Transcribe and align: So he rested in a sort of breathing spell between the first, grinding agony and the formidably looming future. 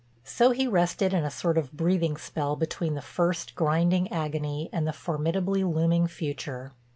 So 0.25 0.49
he 0.49 0.65
rested 0.65 1.13
in 1.13 1.23
a 1.23 1.29
sort 1.29 1.59
of 1.59 1.73
breathing 1.73 2.17
spell 2.17 2.55
between 2.55 2.95
the 2.95 3.03
first, 3.03 3.53
grinding 3.53 4.11
agony 4.11 4.67
and 4.73 4.87
the 4.87 4.93
formidably 4.93 5.63
looming 5.63 6.07
future. 6.07 6.71